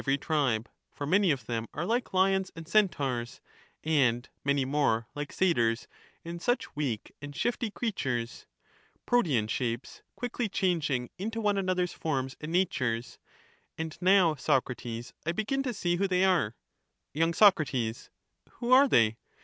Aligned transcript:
every 0.01 0.17
tribe; 0.17 0.67
for 0.91 1.05
many 1.05 1.29
of 1.29 1.45
them 1.45 1.67
are 1.75 1.85
like 1.85 2.11
lions 2.11 2.51
and 2.55 2.65
^ntaurs, 2.65 2.89
appears' 3.37 3.41
in 3.83 3.93
and 4.15 4.29
many 4.43 4.65
more 4.65 5.05
like 5.13 5.31
satyrs 5.31 5.87
and 6.25 6.41
such 6.41 6.75
weak 6.75 7.13
and 7.21 7.35
shifty 7.35 7.69
crea* 7.69 7.91
^^' 7.91 7.95
su 8.01 8.09
tures;— 8.09 8.45
Protean 9.05 9.45
shapes 9.45 10.01
quickly 10.15 10.49
changing 10.49 11.11
into 11.19 11.39
one 11.39 11.55
another's 11.55 11.91
by 11.91 11.93
his 11.93 12.01
forms 12.01 12.37
and 12.41 12.51
natures; 12.51 13.19
and 13.77 13.95
now, 14.01 14.33
Socrates, 14.33 15.13
I 15.23 15.33
begin 15.33 15.61
to 15.61 15.71
see 15.71 15.97
who 15.97 16.05
*«>op 16.05 16.05
who, 16.05 16.05
take 16.05 16.09
they 16.19 16.25
are. 16.25 16.55
Prolan 17.13 17.27
y. 17.27 17.91
Soc. 18.13 18.49
Who 18.53 18.71
are 18.71 18.87
they 18.87 19.19